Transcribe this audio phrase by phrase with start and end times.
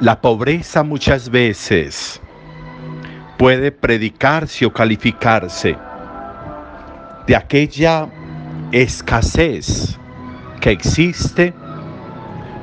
[0.00, 2.20] La pobreza muchas veces
[3.36, 5.76] puede predicarse o calificarse
[7.26, 8.08] de aquella
[8.70, 9.98] escasez
[10.60, 11.52] que existe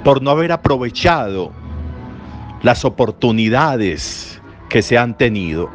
[0.06, 1.52] por no haber aprovechado
[2.62, 5.70] las oportunidades que se han tenido.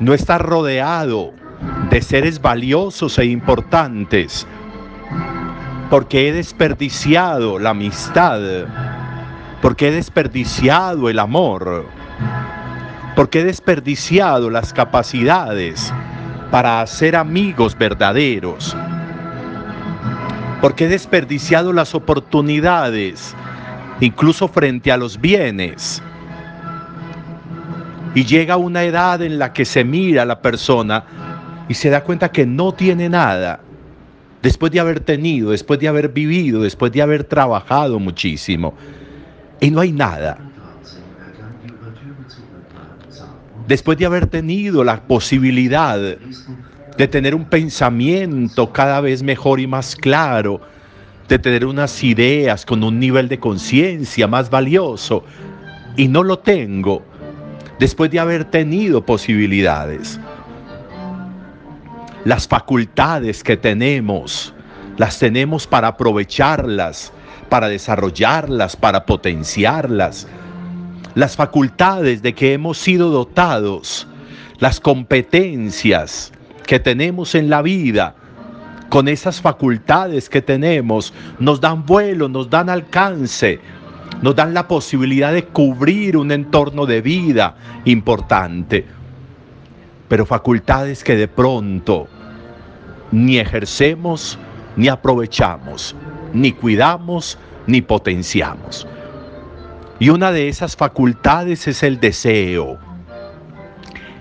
[0.00, 1.32] No estar rodeado
[1.88, 4.44] de seres valiosos e importantes
[5.88, 8.40] porque he desperdiciado la amistad,
[9.60, 11.86] porque he desperdiciado el amor,
[13.14, 15.92] porque he desperdiciado las capacidades
[16.50, 18.76] para hacer amigos verdaderos,
[20.60, 23.34] porque he desperdiciado las oportunidades,
[24.00, 26.02] incluso frente a los bienes.
[28.14, 31.04] Y llega una edad en la que se mira a la persona
[31.68, 33.60] y se da cuenta que no tiene nada,
[34.42, 38.74] después de haber tenido, después de haber vivido, después de haber trabajado muchísimo,
[39.60, 40.38] y no hay nada.
[43.66, 49.94] Después de haber tenido la posibilidad de tener un pensamiento cada vez mejor y más
[49.94, 50.60] claro,
[51.28, 55.24] de tener unas ideas con un nivel de conciencia más valioso,
[55.96, 57.02] y no lo tengo,
[57.78, 60.18] después de haber tenido posibilidades
[62.24, 64.52] las facultades que tenemos,
[64.96, 67.12] las tenemos para aprovecharlas,
[67.50, 70.26] para desarrollarlas, para potenciarlas.
[71.14, 74.08] Las facultades de que hemos sido dotados,
[74.58, 76.32] las competencias
[76.66, 78.14] que tenemos en la vida,
[78.88, 83.60] con esas facultades que tenemos, nos dan vuelo, nos dan alcance,
[84.22, 88.86] nos dan la posibilidad de cubrir un entorno de vida importante
[90.10, 92.08] pero facultades que de pronto
[93.12, 94.40] ni ejercemos,
[94.74, 95.94] ni aprovechamos,
[96.32, 98.86] ni cuidamos, ni potenciamos.
[99.98, 102.78] Y una de esas facultades es el deseo.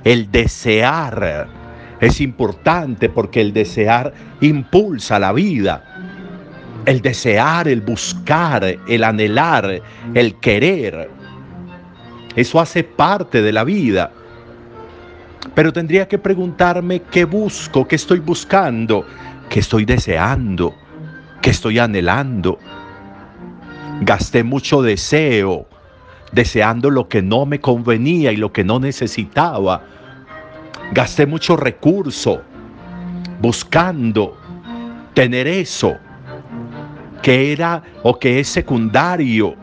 [0.03, 1.47] El desear
[2.01, 5.83] es importante porque el desear impulsa la vida.
[6.85, 9.81] El desear, el buscar, el anhelar,
[10.13, 11.09] el querer.
[12.35, 14.11] Eso hace parte de la vida.
[15.55, 19.05] Pero tendría que preguntarme qué busco, qué estoy buscando,
[19.49, 20.75] qué estoy deseando,
[21.41, 22.59] qué estoy anhelando.
[24.01, 25.67] Gasté mucho deseo,
[26.31, 29.83] deseando lo que no me convenía y lo que no necesitaba.
[30.91, 32.41] Gasté mucho recurso
[33.41, 34.37] buscando
[35.13, 35.97] tener eso
[37.21, 39.55] que era o que es secundario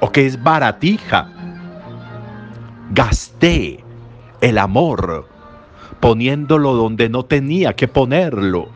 [0.00, 1.30] o que es baratija.
[2.92, 3.84] Gasté
[4.40, 5.28] el amor,
[6.00, 8.68] poniéndolo donde no tenía que ponerlo.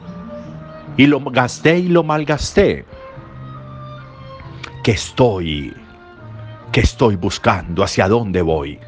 [0.96, 2.84] Y lo gasté y lo malgasté.
[4.82, 5.74] ¿Qué estoy?
[6.72, 7.82] ¿Qué estoy buscando?
[7.82, 8.78] ¿Hacia dónde voy?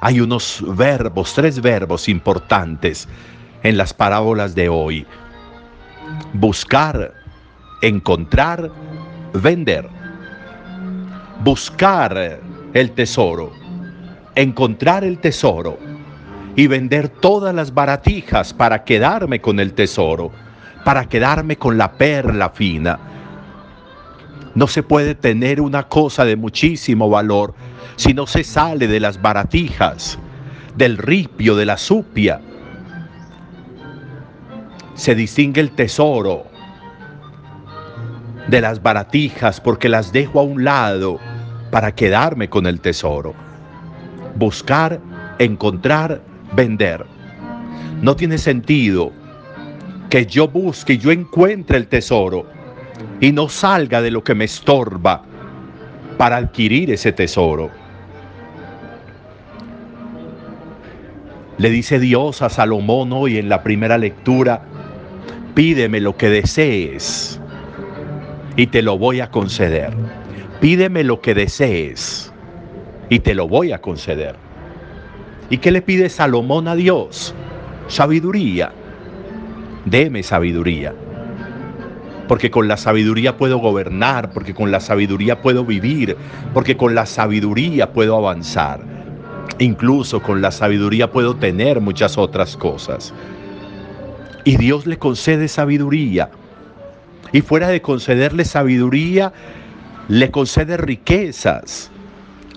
[0.00, 3.08] Hay unos verbos, tres verbos importantes
[3.62, 5.06] en las parábolas de hoy.
[6.32, 7.14] Buscar,
[7.82, 8.70] encontrar,
[9.32, 9.88] vender.
[11.44, 12.40] Buscar
[12.74, 13.62] el tesoro
[14.34, 15.78] encontrar el tesoro
[16.56, 20.30] y vender todas las baratijas para quedarme con el tesoro,
[20.84, 22.98] para quedarme con la perla fina.
[24.54, 27.54] No se puede tener una cosa de muchísimo valor
[27.96, 30.18] si no se sale de las baratijas,
[30.76, 32.40] del ripio, de la supia.
[34.94, 36.44] Se distingue el tesoro
[38.48, 41.18] de las baratijas porque las dejo a un lado
[41.70, 43.34] para quedarme con el tesoro
[44.36, 45.00] buscar,
[45.38, 46.22] encontrar,
[46.54, 47.04] vender.
[48.00, 49.12] No tiene sentido
[50.12, 52.44] que yo busque y yo encuentre el tesoro
[53.18, 55.22] y no salga de lo que me estorba
[56.18, 57.70] para adquirir ese tesoro.
[61.56, 64.64] Le dice Dios a Salomón hoy en la primera lectura,
[65.54, 67.40] pídeme lo que desees
[68.56, 69.94] y te lo voy a conceder.
[70.60, 72.30] Pídeme lo que desees
[73.08, 74.36] y te lo voy a conceder.
[75.48, 77.34] ¿Y qué le pide Salomón a Dios?
[77.88, 78.72] Sabiduría.
[79.84, 80.94] Deme sabiduría.
[82.28, 86.16] Porque con la sabiduría puedo gobernar, porque con la sabiduría puedo vivir,
[86.54, 88.80] porque con la sabiduría puedo avanzar.
[89.58, 93.12] Incluso con la sabiduría puedo tener muchas otras cosas.
[94.44, 96.30] Y Dios le concede sabiduría.
[97.32, 99.32] Y fuera de concederle sabiduría,
[100.08, 101.90] le concede riquezas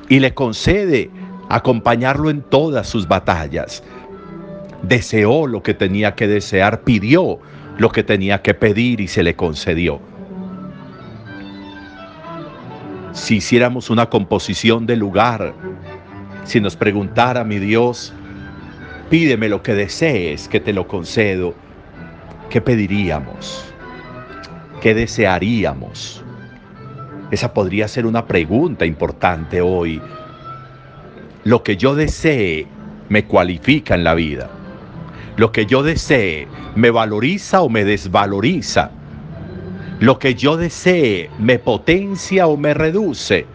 [0.10, 1.10] y le concede
[1.50, 3.84] acompañarlo en todas sus batallas.
[4.88, 7.40] Deseó lo que tenía que desear, pidió
[7.78, 10.00] lo que tenía que pedir y se le concedió.
[13.16, 15.54] si hiciéramos una composición de lugar,
[16.44, 18.14] si nos preguntara mi Dios,
[19.10, 21.56] pídeme lo que desees, que te lo concedo,
[22.50, 23.66] ¿qué pediríamos?
[24.82, 26.24] ¿Qué desearíamos?
[27.32, 30.02] Esa podría ser una pregunta importante hoy.
[31.46, 32.68] Lo que yo desee
[33.08, 34.50] me cualifica en la vida.
[35.38, 38.92] Lo que yo desee me valoriza o me desvaloriza.
[40.00, 43.46] Lo que yo desee me potencia o me reduce.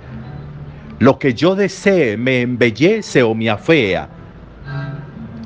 [0.99, 4.09] Lo que yo desee me embellece o me afea.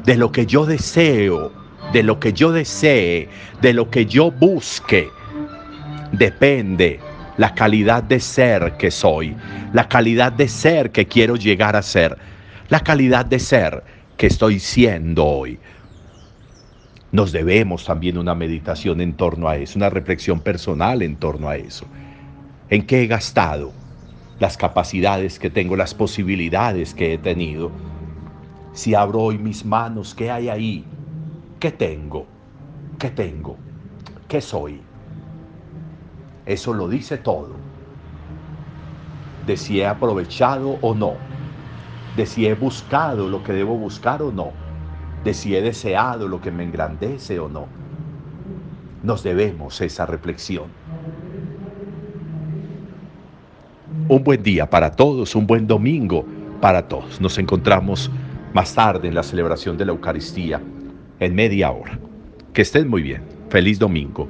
[0.05, 1.53] De lo que yo deseo,
[1.93, 3.29] de lo que yo desee,
[3.63, 5.09] de lo que yo busque,
[6.13, 6.99] depende
[7.37, 9.37] la calidad de ser que soy,
[9.73, 12.17] la calidad de ser que quiero llegar a ser,
[12.69, 13.83] la calidad de ser
[14.17, 15.59] que estoy siendo hoy.
[17.15, 21.55] Nos debemos también una meditación en torno a eso, una reflexión personal en torno a
[21.55, 21.87] eso.
[22.69, 23.71] ¿En qué he gastado
[24.41, 27.71] las capacidades que tengo, las posibilidades que he tenido?
[28.73, 30.85] Si abro hoy mis manos, ¿qué hay ahí?
[31.61, 32.27] ¿Qué tengo?
[32.99, 33.59] ¿Qué tengo?
[34.27, 34.81] ¿Qué soy?
[36.47, 37.55] Eso lo dice todo.
[39.47, 41.13] De si he aprovechado o no.
[42.17, 44.64] De si he buscado lo que debo buscar o no.
[45.25, 47.67] De si he deseado lo que me engrandece o no.
[49.03, 50.67] Nos debemos esa reflexión.
[54.09, 56.27] Un buen día para todos, un buen domingo
[56.61, 57.21] para todos.
[57.21, 58.11] Nos encontramos
[58.53, 60.61] más tarde en la celebración de la Eucaristía,
[61.21, 61.99] en media hora.
[62.53, 63.23] Que estén muy bien.
[63.49, 64.29] Feliz domingo.